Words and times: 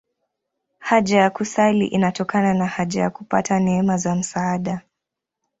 Haja 0.79 1.19
ya 1.21 1.29
kusali 1.29 1.87
inatokana 1.87 2.53
na 2.53 2.67
haja 2.67 3.01
ya 3.01 3.09
kupata 3.09 3.59
neema 3.59 3.97
za 3.97 4.15
msaada. 4.15 4.81